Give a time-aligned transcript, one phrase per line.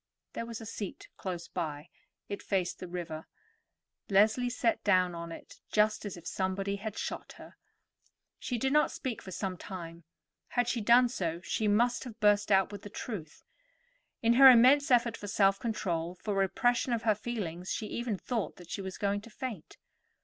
[0.33, 1.89] There was a seat close by;
[2.27, 3.27] it faced the river.
[4.09, 7.55] Leslie sat down on it just as if somebody had shot her.
[8.39, 10.03] She did not speak for some time.
[10.47, 13.43] Had she done so, she must have burst out with the truth.
[14.23, 18.55] In her immense effort for self control, for repression of her feelings, she even thought
[18.55, 19.77] that she was going to faint.